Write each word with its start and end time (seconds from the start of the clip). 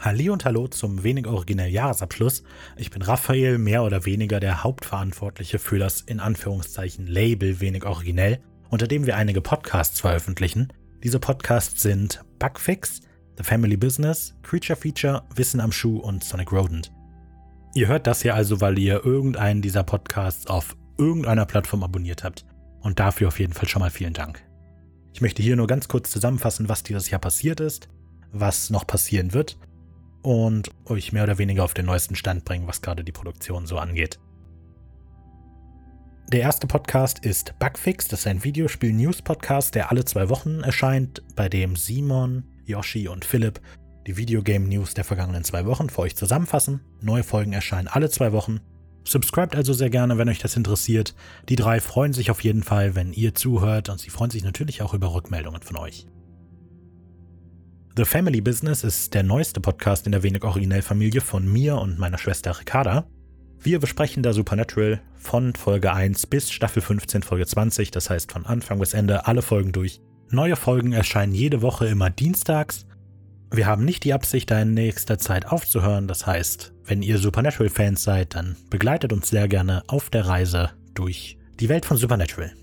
Halli 0.00 0.30
und 0.30 0.46
Hallo 0.46 0.66
zum 0.66 1.02
wenig 1.02 1.26
originell 1.26 1.70
Jahresabschluss. 1.70 2.42
Ich 2.78 2.90
bin 2.90 3.02
Raphael, 3.02 3.58
mehr 3.58 3.82
oder 3.82 4.06
weniger 4.06 4.40
der 4.40 4.64
Hauptverantwortliche 4.64 5.58
für 5.58 5.78
das 5.78 6.00
in 6.00 6.20
Anführungszeichen 6.20 7.06
Label 7.06 7.60
wenig 7.60 7.84
originell, 7.84 8.40
unter 8.70 8.86
dem 8.86 9.04
wir 9.04 9.16
einige 9.16 9.42
Podcasts 9.42 10.00
veröffentlichen. 10.00 10.72
Diese 11.04 11.20
Podcasts 11.20 11.82
sind 11.82 12.24
Bugfix, 12.38 13.02
The 13.36 13.44
Family 13.44 13.76
Business, 13.76 14.34
Creature 14.42 14.78
Feature, 14.78 15.22
Wissen 15.34 15.60
am 15.60 15.70
Schuh 15.70 15.98
und 15.98 16.24
Sonic 16.24 16.50
Rodent. 16.50 16.90
Ihr 17.74 17.88
hört 17.88 18.06
das 18.06 18.22
hier 18.22 18.34
also, 18.34 18.62
weil 18.62 18.78
ihr 18.78 19.04
irgendeinen 19.04 19.60
dieser 19.60 19.82
Podcasts 19.82 20.46
auf 20.46 20.78
irgendeiner 20.96 21.44
Plattform 21.44 21.82
abonniert 21.82 22.24
habt. 22.24 22.46
Und 22.80 22.98
dafür 23.00 23.28
auf 23.28 23.38
jeden 23.38 23.52
Fall 23.52 23.68
schon 23.68 23.80
mal 23.80 23.90
vielen 23.90 24.14
Dank. 24.14 24.42
Ich 25.12 25.20
möchte 25.20 25.42
hier 25.42 25.56
nur 25.56 25.66
ganz 25.66 25.88
kurz 25.88 26.10
zusammenfassen, 26.10 26.70
was 26.70 26.84
dieses 26.84 27.10
Jahr 27.10 27.20
passiert 27.20 27.60
ist, 27.60 27.90
was 28.32 28.70
noch 28.70 28.86
passieren 28.86 29.34
wird 29.34 29.58
und 30.22 30.70
euch 30.86 31.12
mehr 31.12 31.24
oder 31.24 31.38
weniger 31.38 31.64
auf 31.64 31.74
den 31.74 31.86
neuesten 31.86 32.14
Stand 32.14 32.44
bringen, 32.44 32.66
was 32.66 32.82
gerade 32.82 33.04
die 33.04 33.12
Produktion 33.12 33.66
so 33.66 33.78
angeht. 33.78 34.18
Der 36.32 36.40
erste 36.40 36.66
Podcast 36.66 37.18
ist 37.20 37.58
Bugfix, 37.58 38.06
das 38.06 38.20
ist 38.20 38.26
ein 38.26 38.44
Videospiel-News-Podcast, 38.44 39.74
der 39.74 39.90
alle 39.90 40.04
zwei 40.04 40.28
Wochen 40.28 40.60
erscheint, 40.60 41.22
bei 41.34 41.48
dem 41.48 41.74
Simon, 41.74 42.44
Yoshi 42.66 43.08
und 43.08 43.24
Philipp 43.24 43.60
die 44.06 44.16
Videogame-News 44.16 44.94
der 44.94 45.04
vergangenen 45.04 45.44
zwei 45.44 45.66
Wochen 45.66 45.90
für 45.90 46.00
euch 46.02 46.16
zusammenfassen. 46.16 46.80
Neue 47.00 47.22
Folgen 47.22 47.52
erscheinen 47.52 47.88
alle 47.88 48.10
zwei 48.10 48.32
Wochen. 48.32 48.60
Subscribt 49.04 49.56
also 49.56 49.72
sehr 49.72 49.90
gerne, 49.90 50.18
wenn 50.18 50.28
euch 50.28 50.38
das 50.38 50.56
interessiert. 50.56 51.14
Die 51.48 51.56
drei 51.56 51.80
freuen 51.80 52.12
sich 52.12 52.30
auf 52.30 52.42
jeden 52.42 52.62
Fall, 52.62 52.94
wenn 52.94 53.12
ihr 53.12 53.34
zuhört 53.34 53.88
und 53.88 54.00
sie 54.00 54.10
freuen 54.10 54.30
sich 54.30 54.44
natürlich 54.44 54.82
auch 54.82 54.94
über 54.94 55.14
Rückmeldungen 55.14 55.62
von 55.62 55.76
euch. 55.76 56.06
The 58.00 58.06
Family 58.06 58.40
Business 58.40 58.82
ist 58.82 59.12
der 59.12 59.22
neueste 59.22 59.60
Podcast 59.60 60.06
in 60.06 60.12
der 60.12 60.22
wenig 60.22 60.42
originell 60.42 60.80
Familie 60.80 61.20
von 61.20 61.46
mir 61.46 61.76
und 61.76 61.98
meiner 61.98 62.16
Schwester 62.16 62.58
Ricarda. 62.58 63.06
Wir 63.58 63.78
besprechen 63.78 64.22
da 64.22 64.32
Supernatural 64.32 65.02
von 65.16 65.54
Folge 65.54 65.92
1 65.92 66.26
bis 66.28 66.50
Staffel 66.50 66.80
15, 66.80 67.22
Folge 67.22 67.44
20, 67.44 67.90
das 67.90 68.08
heißt 68.08 68.32
von 68.32 68.46
Anfang 68.46 68.78
bis 68.78 68.94
Ende 68.94 69.26
alle 69.26 69.42
Folgen 69.42 69.72
durch. 69.72 70.00
Neue 70.30 70.56
Folgen 70.56 70.94
erscheinen 70.94 71.34
jede 71.34 71.60
Woche 71.60 71.88
immer 71.88 72.08
dienstags. 72.08 72.86
Wir 73.50 73.66
haben 73.66 73.84
nicht 73.84 74.04
die 74.04 74.14
Absicht, 74.14 74.50
da 74.50 74.62
in 74.62 74.72
nächster 74.72 75.18
Zeit 75.18 75.44
aufzuhören, 75.44 76.08
das 76.08 76.26
heißt, 76.26 76.72
wenn 76.86 77.02
ihr 77.02 77.18
Supernatural-Fans 77.18 78.02
seid, 78.02 78.34
dann 78.34 78.56
begleitet 78.70 79.12
uns 79.12 79.28
sehr 79.28 79.46
gerne 79.46 79.82
auf 79.88 80.08
der 80.08 80.24
Reise 80.24 80.70
durch 80.94 81.36
die 81.60 81.68
Welt 81.68 81.84
von 81.84 81.98
Supernatural. 81.98 82.54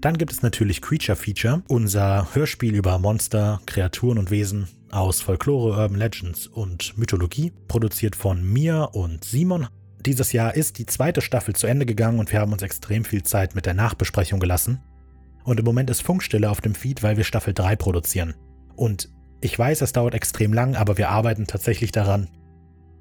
Dann 0.00 0.18
gibt 0.18 0.32
es 0.32 0.42
natürlich 0.42 0.82
Creature 0.82 1.16
Feature, 1.16 1.62
unser 1.68 2.34
Hörspiel 2.34 2.74
über 2.74 2.98
Monster, 2.98 3.60
Kreaturen 3.66 4.18
und 4.18 4.30
Wesen 4.30 4.68
aus 4.90 5.22
Folklore, 5.22 5.76
Urban 5.76 5.98
Legends 5.98 6.46
und 6.46 6.96
Mythologie, 6.98 7.52
produziert 7.66 8.14
von 8.14 8.44
mir 8.44 8.90
und 8.92 9.24
Simon. 9.24 9.68
Dieses 10.04 10.32
Jahr 10.32 10.54
ist 10.54 10.78
die 10.78 10.86
zweite 10.86 11.20
Staffel 11.20 11.56
zu 11.56 11.66
Ende 11.66 11.86
gegangen 11.86 12.18
und 12.18 12.30
wir 12.30 12.40
haben 12.40 12.52
uns 12.52 12.62
extrem 12.62 13.04
viel 13.04 13.22
Zeit 13.22 13.54
mit 13.54 13.66
der 13.66 13.74
Nachbesprechung 13.74 14.38
gelassen. 14.38 14.80
Und 15.44 15.58
im 15.58 15.64
Moment 15.64 15.90
ist 15.90 16.02
Funkstille 16.02 16.50
auf 16.50 16.60
dem 16.60 16.74
Feed, 16.74 17.02
weil 17.02 17.16
wir 17.16 17.24
Staffel 17.24 17.54
3 17.54 17.76
produzieren. 17.76 18.34
Und 18.76 19.08
ich 19.40 19.58
weiß, 19.58 19.80
es 19.80 19.92
dauert 19.92 20.14
extrem 20.14 20.52
lang, 20.52 20.76
aber 20.76 20.98
wir 20.98 21.08
arbeiten 21.08 21.46
tatsächlich 21.46 21.90
daran 21.90 22.28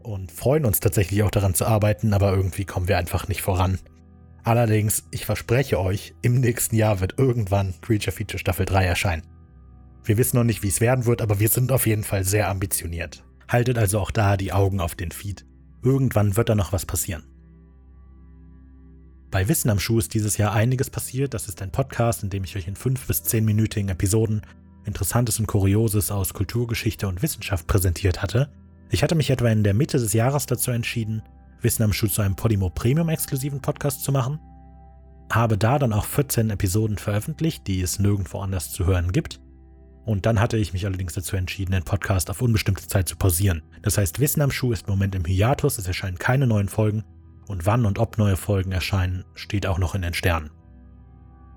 und 0.01 0.31
freuen 0.31 0.65
uns 0.65 0.79
tatsächlich 0.79 1.23
auch 1.23 1.31
daran 1.31 1.53
zu 1.53 1.65
arbeiten, 1.65 2.13
aber 2.13 2.33
irgendwie 2.33 2.65
kommen 2.65 2.87
wir 2.87 2.97
einfach 2.97 3.27
nicht 3.27 3.41
voran. 3.41 3.79
Allerdings, 4.45 5.03
ich 5.09 5.25
verspreche 5.25 5.79
euch, 5.79 6.13
im 6.21 6.39
nächsten 6.39 6.75
Jahr 6.75 6.99
wird 6.99 7.17
irgendwann 7.17 7.73
Creature 7.81 8.15
Feature 8.15 8.37
Staffel 8.37 8.67
3 8.67 8.85
erscheinen. 8.85 9.23
Wir 10.03 10.19
wissen 10.19 10.37
noch 10.37 10.43
nicht, 10.43 10.61
wie 10.61 10.67
es 10.67 10.81
werden 10.81 11.07
wird, 11.07 11.23
aber 11.23 11.39
wir 11.39 11.49
sind 11.49 11.71
auf 11.71 11.87
jeden 11.87 12.03
Fall 12.03 12.23
sehr 12.23 12.47
ambitioniert. 12.47 13.23
Haltet 13.47 13.79
also 13.79 13.99
auch 13.99 14.11
da 14.11 14.37
die 14.37 14.53
Augen 14.53 14.81
auf 14.81 14.93
den 14.93 15.09
Feed. 15.09 15.47
Irgendwann 15.81 16.37
wird 16.37 16.49
da 16.49 16.53
noch 16.53 16.73
was 16.73 16.85
passieren. 16.85 17.23
Bei 19.31 19.47
Wissen 19.47 19.71
am 19.71 19.79
Schuh 19.79 19.97
ist 19.97 20.13
dieses 20.13 20.37
Jahr 20.37 20.53
einiges 20.53 20.91
passiert. 20.91 21.33
Das 21.33 21.47
ist 21.47 21.63
ein 21.63 21.71
Podcast, 21.71 22.21
in 22.21 22.29
dem 22.29 22.43
ich 22.43 22.55
euch 22.55 22.67
in 22.67 22.75
5 22.75 23.07
bis 23.07 23.23
10-minütigen 23.23 23.89
Episoden 23.89 24.43
Interessantes 24.85 25.39
und 25.39 25.47
Kurioses 25.47 26.11
aus 26.11 26.35
Kulturgeschichte 26.35 27.07
und 27.07 27.23
Wissenschaft 27.23 27.65
präsentiert 27.65 28.21
hatte. 28.21 28.51
Ich 28.91 29.01
hatte 29.01 29.15
mich 29.15 29.31
etwa 29.31 29.49
in 29.49 29.63
der 29.63 29.73
Mitte 29.73 29.97
des 29.97 30.13
Jahres 30.13 30.45
dazu 30.45 30.69
entschieden, 30.69 31.23
Wissen 31.61 31.83
am 31.83 31.93
Schuh 31.93 32.07
zu 32.07 32.21
einem 32.21 32.35
Podimo 32.35 32.69
Premium 32.69 33.09
exklusiven 33.09 33.61
Podcast 33.61 34.03
zu 34.03 34.11
machen. 34.11 34.39
Habe 35.31 35.57
da 35.57 35.79
dann 35.79 35.93
auch 35.93 36.05
14 36.05 36.49
Episoden 36.49 36.97
veröffentlicht, 36.97 37.65
die 37.67 37.81
es 37.81 37.99
nirgendwo 37.99 38.39
anders 38.39 38.71
zu 38.71 38.85
hören 38.85 39.11
gibt. 39.11 39.39
Und 40.05 40.27
dann 40.27 40.39
hatte 40.39 40.57
ich 40.57 40.71
mich 40.71 40.85
allerdings 40.85 41.13
dazu 41.13 41.35
entschieden, 41.35 41.71
den 41.71 41.83
Podcast 41.83 42.29
auf 42.29 42.41
unbestimmte 42.41 42.87
Zeit 42.87 43.07
zu 43.07 43.15
pausieren. 43.15 43.63
Das 43.81 43.97
heißt, 43.97 44.19
Wissen 44.19 44.41
am 44.41 44.51
Schuh 44.51 44.71
ist 44.71 44.87
im 44.87 44.93
Moment 44.93 45.15
im 45.15 45.25
Hiatus, 45.25 45.79
es 45.79 45.87
erscheinen 45.87 46.19
keine 46.19 46.45
neuen 46.45 46.69
Folgen 46.69 47.03
und 47.47 47.65
wann 47.65 47.85
und 47.85 47.97
ob 47.97 48.17
neue 48.17 48.37
Folgen 48.37 48.71
erscheinen, 48.71 49.23
steht 49.33 49.65
auch 49.65 49.79
noch 49.79 49.95
in 49.95 50.03
den 50.03 50.13
Sternen. 50.13 50.51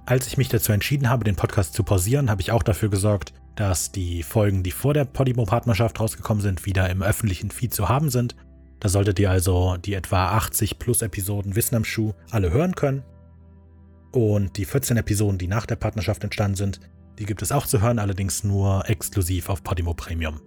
Als 0.06 0.26
ich 0.26 0.38
mich 0.38 0.48
dazu 0.48 0.72
entschieden 0.72 1.10
habe, 1.10 1.24
den 1.24 1.36
Podcast 1.36 1.74
zu 1.74 1.82
pausieren, 1.82 2.30
habe 2.30 2.40
ich 2.40 2.50
auch 2.50 2.62
dafür 2.62 2.88
gesorgt, 2.88 3.34
dass 3.56 3.92
die 3.92 4.22
Folgen, 4.22 4.62
die 4.62 4.70
vor 4.70 4.94
der 4.94 5.04
Podimo-Partnerschaft 5.04 6.00
rausgekommen 6.00 6.42
sind, 6.42 6.64
wieder 6.64 6.88
im 6.88 7.02
öffentlichen 7.02 7.50
Feed 7.50 7.74
zu 7.74 7.90
haben 7.90 8.08
sind 8.08 8.34
da 8.80 8.88
solltet 8.88 9.18
ihr 9.18 9.30
also 9.30 9.76
die 9.76 9.94
etwa 9.94 10.30
80 10.30 10.78
plus 10.78 11.02
Episoden 11.02 11.56
Wissen 11.56 11.74
am 11.74 11.84
Schuh 11.84 12.12
alle 12.30 12.52
hören 12.52 12.74
können. 12.74 13.02
Und 14.12 14.56
die 14.56 14.64
14 14.64 14.96
Episoden, 14.96 15.38
die 15.38 15.48
nach 15.48 15.66
der 15.66 15.76
Partnerschaft 15.76 16.24
entstanden 16.24 16.56
sind, 16.56 16.80
die 17.18 17.26
gibt 17.26 17.42
es 17.42 17.52
auch 17.52 17.66
zu 17.66 17.82
hören, 17.82 17.98
allerdings 17.98 18.44
nur 18.44 18.88
exklusiv 18.88 19.48
auf 19.48 19.64
Podimo 19.64 19.94
Premium. 19.94 20.40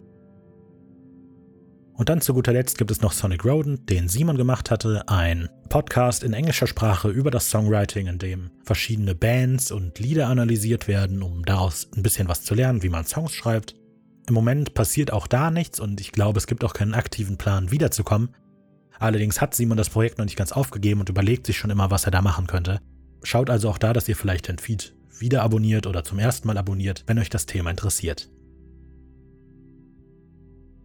Und 1.94 2.10
dann 2.10 2.22
zu 2.22 2.34
guter 2.34 2.54
Letzt 2.54 2.78
gibt 2.78 2.90
es 2.90 3.02
noch 3.02 3.12
Sonic 3.12 3.46
Rodent, 3.46 3.90
den 3.90 4.08
Simon 4.08 4.38
gemacht 4.38 4.72
hatte, 4.72 5.04
ein 5.08 5.50
Podcast 5.70 6.24
in 6.24 6.34
englischer 6.34 6.66
Sprache 6.66 7.10
über 7.10 7.30
das 7.30 7.52
Songwriting, 7.52 8.08
in 8.08 8.18
dem 8.18 8.50
verschiedene 8.64 9.14
Bands 9.14 9.72
und 9.72 10.00
Lieder 10.00 10.28
analysiert 10.28 10.88
werden, 10.88 11.22
um 11.22 11.46
daraus 11.46 11.90
ein 11.96 12.02
bisschen 12.02 12.28
was 12.28 12.44
zu 12.44 12.56
lernen, 12.56 12.82
wie 12.82 12.90
man 12.90 13.06
Songs 13.06 13.34
schreibt. 13.34 13.76
Im 14.32 14.36
Moment 14.36 14.74
passiert 14.74 15.12
auch 15.12 15.28
da 15.28 15.52
nichts 15.52 15.82
und 15.82 16.00
ich 16.00 16.14
glaube, 16.14 16.38
es 16.38 16.48
gibt 16.48 16.64
auch 16.64 16.72
keinen 16.72 16.94
aktiven 16.94 17.36
Plan, 17.36 17.70
wiederzukommen. 17.70 18.30
Allerdings 18.98 19.42
hat 19.42 19.54
Simon 19.54 19.76
das 19.76 19.90
Projekt 19.90 20.20
noch 20.20 20.24
nicht 20.24 20.38
ganz 20.38 20.54
aufgegeben 20.54 21.02
und 21.02 21.10
überlegt 21.10 21.46
sich 21.46 21.58
schon 21.58 21.70
immer, 21.70 21.92
was 21.92 22.06
er 22.06 22.12
da 22.12 22.22
machen 22.22 22.48
könnte. 22.48 22.80
Schaut 23.24 23.50
also 23.50 23.70
auch 23.70 23.78
da, 23.78 23.92
dass 23.92 24.08
ihr 24.08 24.16
vielleicht 24.16 24.48
den 24.48 24.58
Feed 24.58 24.96
wieder 25.20 25.44
abonniert 25.44 25.86
oder 25.86 26.06
zum 26.06 26.18
ersten 26.18 26.48
Mal 26.48 26.58
abonniert, 26.58 27.04
wenn 27.08 27.20
euch 27.20 27.30
das 27.30 27.46
Thema 27.46 27.72
interessiert. 27.72 28.30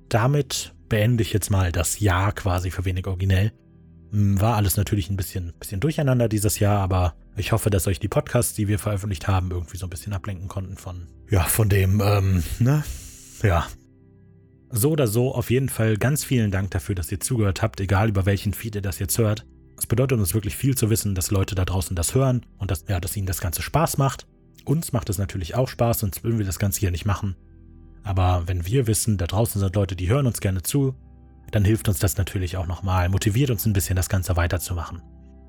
Damit 0.09 0.75
beende 0.89 1.23
ich 1.23 1.33
jetzt 1.33 1.53
mal 1.53 1.71
das 1.71 2.01
Jahr 2.01 2.33
quasi 2.33 2.73
für 2.73 2.85
wenig 2.85 3.07
originell. 3.07 3.53
Hm, 4.11 4.41
war 4.41 4.57
alles 4.57 4.77
natürlich 4.77 5.09
ein 5.09 5.17
bisschen, 5.17 5.53
bisschen 5.61 5.79
durcheinander 5.79 6.29
dieses 6.29 6.59
Jahr, 6.59 6.81
aber 6.81 7.15
ich 7.37 7.53
hoffe, 7.53 7.71
dass 7.71 7.87
euch 7.87 8.01
die 8.01 8.09
Podcasts, 8.09 8.55
die 8.55 8.67
wir 8.67 8.81
veröffentlicht 8.81 9.29
haben, 9.29 9.53
irgendwie 9.53 9.77
so 9.77 9.87
ein 9.87 9.91
bisschen 9.91 10.15
ablenken 10.15 10.49
konnten 10.49 10.77
von, 10.77 11.07
ja, 11.31 11.45
von 11.45 11.69
dem, 11.69 12.03
ähm, 12.05 12.43
ne, 12.59 12.83
ja. 13.43 13.67
So 14.71 14.91
oder 14.91 15.07
so, 15.07 15.35
auf 15.35 15.51
jeden 15.51 15.69
Fall 15.69 15.97
ganz 15.97 16.25
vielen 16.25 16.51
Dank 16.51 16.71
dafür, 16.73 16.95
dass 16.95 17.11
ihr 17.13 17.21
zugehört 17.21 17.63
habt, 17.63 17.81
egal 17.81 18.09
über 18.09 18.27
welchen 18.27 18.53
Feed 18.53 18.75
ihr 18.75 18.83
das 18.83 18.99
jetzt 18.99 19.19
hört. 19.19 19.47
Es 19.79 19.87
bedeutet 19.87 20.19
uns 20.19 20.35
wirklich 20.35 20.57
viel 20.57 20.77
zu 20.77 20.91
wissen, 20.91 21.15
dass 21.15 21.31
Leute 21.31 21.55
da 21.55 21.65
draußen 21.65 21.95
das 21.95 22.15
hören 22.15 22.45
und 22.59 22.71
dass, 22.71 22.85
ja, 22.89 22.99
dass 22.99 23.17
ihnen 23.17 23.27
das 23.27 23.41
Ganze 23.41 23.63
Spaß 23.63 23.99
macht. 23.99 24.27
Uns 24.65 24.93
macht 24.93 25.09
es 25.11 25.19
natürlich 25.19 25.55
auch 25.55 25.69
Spaß, 25.69 26.01
sonst 26.01 26.25
würden 26.25 26.39
wir 26.39 26.47
das 26.47 26.59
Ganze 26.59 26.81
hier 26.81 26.91
nicht 26.91 27.05
machen. 27.05 27.37
Aber 28.03 28.45
wenn 28.47 28.67
wir 28.67 28.87
wissen, 28.87 29.19
da 29.19 29.27
draußen 29.27 29.61
sind 29.61 29.77
Leute, 29.77 29.97
die 29.97 30.09
hören 30.09 30.27
uns 30.27 30.41
gerne 30.41 30.63
zu, 30.63 30.95
dann 31.51 31.65
hilft 31.65 31.89
uns 31.89 31.99
das 31.99 32.17
natürlich 32.17 32.57
auch 32.57 32.67
nochmal, 32.67 33.09
motiviert 33.09 33.51
uns 33.51 33.67
ein 33.67 33.73
bisschen, 33.73 33.97
das 33.97 34.09
Ganze 34.09 34.37
weiterzumachen. 34.37 35.03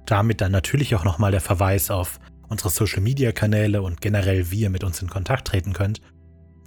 Damit 0.05 0.41
dann 0.41 0.51
natürlich 0.51 0.95
auch 0.95 1.03
nochmal 1.03 1.31
der 1.31 1.41
Verweis 1.41 1.89
auf 1.89 2.19
unsere 2.49 2.69
Social-Media-Kanäle 2.69 3.81
und 3.81 4.01
generell, 4.01 4.51
wie 4.51 4.61
ihr 4.61 4.69
mit 4.69 4.83
uns 4.83 5.01
in 5.01 5.09
Kontakt 5.09 5.47
treten 5.47 5.73
könnt. 5.73 6.01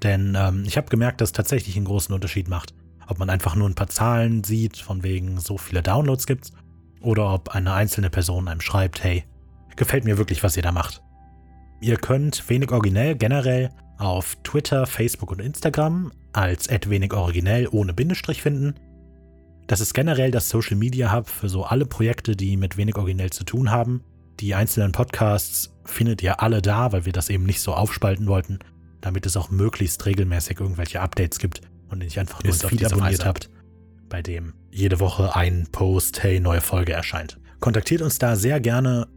Denn 0.03 0.37
ähm, 0.39 0.65
ich 0.67 0.77
habe 0.77 0.89
gemerkt, 0.89 1.21
dass 1.21 1.31
es 1.31 1.33
tatsächlich 1.35 1.77
einen 1.77 1.85
großen 1.85 2.15
Unterschied 2.15 2.49
macht. 2.49 2.75
Ob 3.07 3.19
man 3.19 3.31
einfach 3.31 3.57
nur 3.57 3.69
ein 3.69 3.75
paar 3.75 3.89
Zahlen 3.89 4.45
sieht, 4.45 4.77
von 4.77 5.03
wegen 5.03 5.41
so 5.41 5.59
viele 5.59 5.83
Downloads 5.83 6.27
gibt's, 6.27 6.53
oder 7.01 7.33
ob 7.33 7.51
eine 7.51 7.73
einzelne 7.73 8.11
Person 8.11 8.49
einem 8.49 8.61
schreibt, 8.61 9.03
hey, 9.03 9.25
gefällt 9.77 10.05
mir 10.05 10.19
wirklich, 10.19 10.43
was 10.43 10.57
ihr 10.57 10.63
da 10.63 10.73
macht. 10.73 11.03
Ihr 11.81 11.97
könnt 11.97 12.49
wenig 12.49 12.71
originell 12.71 13.17
generell 13.17 13.71
auf 13.99 14.37
Twitter, 14.45 14.87
Facebook 14.87 15.33
und 15.33 15.41
Instagram 15.41 16.13
als 16.33 16.69
wenig 16.69 17.13
originell 17.13 17.69
ohne 17.71 17.95
Bindestrich 17.95 18.43
finden. 18.43 18.75
Das 19.67 19.81
ist 19.81 19.95
generell 19.95 20.31
das 20.31 20.49
Social 20.49 20.77
Media 20.77 21.13
Hub 21.13 21.29
für 21.29 21.49
so 21.49 21.65
alle 21.65 21.87
Projekte, 21.87 22.37
die 22.37 22.57
mit 22.57 22.77
wenig 22.77 22.97
originell 22.97 23.31
zu 23.31 23.45
tun 23.45 23.71
haben. 23.71 24.03
Die 24.41 24.55
einzelnen 24.55 24.93
Podcasts 24.93 25.75
findet 25.85 26.23
ihr 26.23 26.41
alle 26.41 26.63
da, 26.63 26.93
weil 26.93 27.07
wir 27.07 27.13
das 27.13 27.31
eben 27.31 27.45
nicht 27.45 27.61
so 27.61 27.75
aufspalten 27.75 28.27
wollten 28.27 28.59
damit 29.01 29.27
es 29.27 29.37
auch 29.37 29.51
möglichst 29.51 30.05
regelmäßig 30.07 30.61
irgendwelche 30.61 31.01
Updates 31.01 31.39
gibt 31.39 31.61
und 31.89 31.99
nicht 31.99 32.19
einfach 32.19 32.43
nur 32.43 32.53
das 32.53 32.65
Feed 32.65 32.85
abonniert 32.85 33.25
habt, 33.25 33.51
bei 34.09 34.23
dem 34.23 34.55
jede 34.71 35.01
Woche 35.01 35.35
ein 35.35 35.69
Post, 35.73 36.23
hey, 36.23 36.41
neue 36.41 36.61
Folge 36.61 36.93
erscheint. 36.93 37.39
Kontaktiert 37.61 38.03
uns 38.03 38.19
da 38.19 38.37
sehr 38.37 38.61
gerne. 38.61 39.09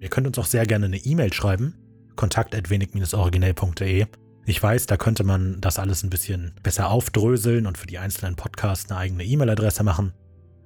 Ihr 0.00 0.08
könnt 0.08 0.26
uns 0.26 0.38
auch 0.38 0.46
sehr 0.46 0.66
gerne 0.66 0.86
eine 0.86 0.98
E-Mail 0.98 1.32
schreiben, 1.32 1.74
kontakt@wenig-originell.de. 2.16 4.06
Ich 4.46 4.62
weiß, 4.62 4.86
da 4.86 4.96
könnte 4.96 5.24
man 5.24 5.60
das 5.60 5.78
alles 5.78 6.02
ein 6.02 6.10
bisschen 6.10 6.52
besser 6.62 6.90
aufdröseln 6.90 7.66
und 7.66 7.76
für 7.76 7.86
die 7.86 7.98
einzelnen 7.98 8.34
Podcasts 8.34 8.90
eine 8.90 8.98
eigene 8.98 9.24
E-Mail-Adresse 9.24 9.82
machen. 9.82 10.12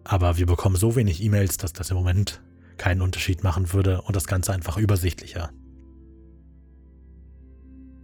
Aber 0.05 0.37
wir 0.37 0.47
bekommen 0.47 0.77
so 0.77 0.97
wenig 0.97 1.23
E-Mails, 1.23 1.57
dass 1.57 1.73
das 1.73 1.91
im 1.91 1.97
Moment 1.97 2.41
keinen 2.77 3.03
Unterschied 3.03 3.43
machen 3.43 3.73
würde 3.73 4.03
und 4.03 4.17
das 4.17 4.27
Ganze 4.27 4.53
einfach 4.53 4.77
übersichtlicher. 4.77 5.51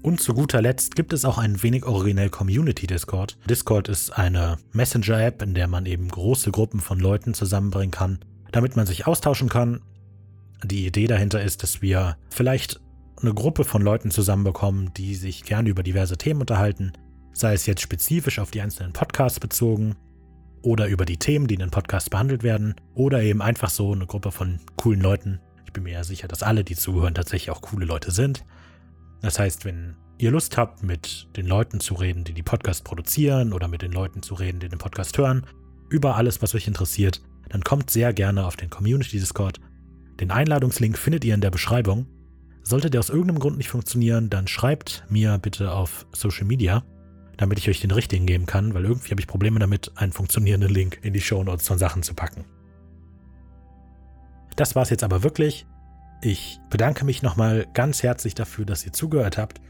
Und 0.02 0.20
zu 0.20 0.32
guter 0.32 0.62
Letzt 0.62 0.94
gibt 0.94 1.12
es 1.12 1.24
auch 1.24 1.38
einen 1.38 1.62
wenig 1.62 1.84
originell 1.84 2.30
Community 2.30 2.86
Discord. 2.86 3.36
Discord 3.48 3.88
ist 3.88 4.10
eine 4.10 4.58
Messenger-App, 4.72 5.42
in 5.42 5.54
der 5.54 5.66
man 5.66 5.86
eben 5.86 6.08
große 6.08 6.52
Gruppen 6.52 6.80
von 6.80 7.00
Leuten 7.00 7.34
zusammenbringen 7.34 7.90
kann, 7.90 8.20
damit 8.52 8.76
man 8.76 8.86
sich 8.86 9.06
austauschen 9.06 9.48
kann. 9.48 9.80
Die 10.64 10.86
Idee 10.86 11.06
dahinter 11.06 11.42
ist, 11.42 11.62
dass 11.62 11.82
wir 11.82 12.16
vielleicht 12.30 12.80
eine 13.20 13.34
Gruppe 13.34 13.64
von 13.64 13.82
Leuten 13.82 14.10
zusammenbekommen, 14.10 14.92
die 14.96 15.16
sich 15.16 15.42
gerne 15.42 15.68
über 15.68 15.82
diverse 15.82 16.16
Themen 16.16 16.40
unterhalten, 16.40 16.92
sei 17.32 17.52
es 17.54 17.66
jetzt 17.66 17.82
spezifisch 17.82 18.38
auf 18.38 18.50
die 18.50 18.60
einzelnen 18.60 18.92
Podcasts 18.92 19.40
bezogen 19.40 19.96
oder 20.62 20.86
über 20.86 21.04
die 21.04 21.18
Themen, 21.18 21.46
die 21.46 21.54
in 21.54 21.60
den 21.60 21.70
Podcasts 21.70 22.10
behandelt 22.10 22.42
werden, 22.42 22.74
oder 22.94 23.22
eben 23.22 23.42
einfach 23.42 23.70
so 23.70 23.92
eine 23.92 24.06
Gruppe 24.06 24.32
von 24.32 24.60
coolen 24.76 25.00
Leuten. 25.00 25.40
Ich 25.66 25.72
bin 25.72 25.84
mir 25.84 25.92
ja 25.92 26.04
sicher, 26.04 26.28
dass 26.28 26.42
alle, 26.42 26.64
die 26.64 26.76
zuhören, 26.76 27.14
tatsächlich 27.14 27.50
auch 27.50 27.60
coole 27.60 27.86
Leute 27.86 28.10
sind. 28.10 28.44
Das 29.20 29.38
heißt, 29.38 29.64
wenn 29.64 29.96
ihr 30.18 30.30
Lust 30.30 30.56
habt, 30.56 30.82
mit 30.82 31.28
den 31.36 31.46
Leuten 31.46 31.80
zu 31.80 31.94
reden, 31.94 32.24
die 32.24 32.32
die 32.32 32.42
Podcast 32.42 32.84
produzieren 32.84 33.52
oder 33.52 33.68
mit 33.68 33.82
den 33.82 33.92
Leuten 33.92 34.22
zu 34.22 34.34
reden, 34.34 34.60
die 34.60 34.68
den 34.68 34.78
Podcast 34.78 35.16
hören, 35.18 35.46
über 35.90 36.16
alles, 36.16 36.42
was 36.42 36.54
euch 36.54 36.66
interessiert, 36.66 37.22
dann 37.48 37.62
kommt 37.62 37.90
sehr 37.90 38.12
gerne 38.12 38.46
auf 38.46 38.56
den 38.56 38.70
Community 38.70 39.18
Discord. 39.18 39.60
Den 40.20 40.30
Einladungslink 40.30 40.98
findet 40.98 41.24
ihr 41.24 41.34
in 41.34 41.40
der 41.40 41.50
Beschreibung. 41.50 42.06
Sollte 42.62 42.90
der 42.90 43.00
aus 43.00 43.08
irgendeinem 43.08 43.38
Grund 43.38 43.56
nicht 43.56 43.70
funktionieren, 43.70 44.28
dann 44.28 44.46
schreibt 44.46 45.04
mir 45.08 45.38
bitte 45.38 45.72
auf 45.72 46.06
Social 46.12 46.44
Media, 46.44 46.84
damit 47.38 47.58
ich 47.58 47.68
euch 47.70 47.80
den 47.80 47.92
richtigen 47.92 48.26
geben 48.26 48.44
kann, 48.44 48.74
weil 48.74 48.84
irgendwie 48.84 49.10
habe 49.10 49.20
ich 49.20 49.26
Probleme 49.26 49.58
damit, 49.58 49.92
einen 49.94 50.12
funktionierenden 50.12 50.70
Link 50.70 50.98
in 51.02 51.14
die 51.14 51.20
Show 51.20 51.42
Notes 51.42 51.66
von 51.66 51.78
Sachen 51.78 52.02
zu 52.02 52.14
packen. 52.14 52.44
Das 54.56 54.74
war's 54.74 54.90
jetzt 54.90 55.04
aber 55.04 55.22
wirklich. 55.22 55.66
Ich 56.20 56.58
bedanke 56.68 57.04
mich 57.04 57.22
nochmal 57.22 57.66
ganz 57.74 58.02
herzlich 58.02 58.34
dafür, 58.34 58.64
dass 58.64 58.84
ihr 58.84 58.92
zugehört 58.92 59.38
habt 59.38 59.60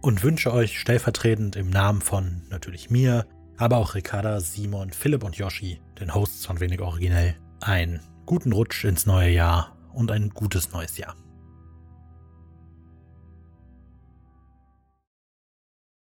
und 0.00 0.22
wünsche 0.22 0.52
euch 0.52 0.78
stellvertretend 0.78 1.56
im 1.56 1.70
Namen 1.70 2.02
von 2.02 2.42
natürlich 2.50 2.88
mir, 2.88 3.26
aber 3.56 3.78
auch 3.78 3.96
Ricarda, 3.96 4.40
Simon, 4.40 4.90
Philipp 4.92 5.24
und 5.24 5.36
Yoshi, 5.36 5.80
den 5.98 6.14
Hosts 6.14 6.46
von 6.46 6.60
Wenig 6.60 6.80
Originell, 6.80 7.34
einen 7.60 8.00
guten 8.26 8.52
Rutsch 8.52 8.84
ins 8.84 9.06
neue 9.06 9.30
Jahr 9.30 9.76
und 9.92 10.12
ein 10.12 10.30
gutes 10.30 10.70
neues 10.70 10.98
Jahr. 10.98 11.16